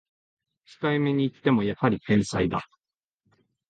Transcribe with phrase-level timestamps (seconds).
[0.81, 2.67] 控えめに言ってもやはり天才だ